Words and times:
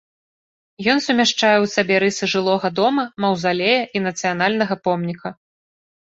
Ён 0.91 0.99
сумяшчае 1.07 1.57
ў 1.57 1.65
сабе 1.75 1.95
рысы 2.03 2.29
жылога 2.33 2.71
дома, 2.79 3.03
маўзалея 3.25 3.83
і 3.99 4.01
нацыянальнага 4.07 4.79
помніка. 4.89 5.29